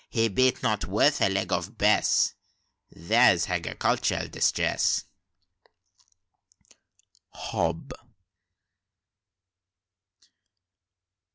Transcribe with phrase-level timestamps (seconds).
[0.09, 2.33] He bean't not worth a leg o' Bess!'
[2.89, 5.03] There's Hagricultural Distress!"
[7.29, 7.91] HOB.